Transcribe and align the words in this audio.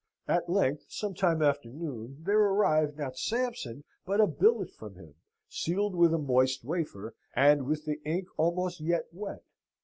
At 0.27 0.49
length, 0.49 0.85
some 0.87 1.13
time 1.13 1.43
after 1.43 1.69
noon, 1.69 2.23
there 2.25 2.39
arrived, 2.39 2.97
not 2.97 3.19
Sampson, 3.19 3.83
but 4.03 4.19
a 4.19 4.25
billet 4.25 4.71
from 4.71 4.95
him, 4.95 5.13
sealed 5.47 5.93
with 5.93 6.11
a 6.11 6.17
moist 6.17 6.63
wafer, 6.63 7.13
and 7.35 7.67
with 7.67 7.85
the 7.85 8.01
ink 8.03 8.25
almost 8.35 8.79
yet 8.79 9.05
wet. 9.13 9.43